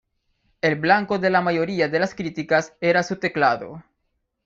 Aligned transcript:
El 0.61 0.77
blanco 0.77 1.19
de 1.19 1.29
la 1.29 1.41
mayoría 1.41 1.87
de 1.87 1.99
las 1.99 2.15
críticas 2.15 2.75
era 2.81 3.03
su 3.03 3.17
teclado. 3.17 3.83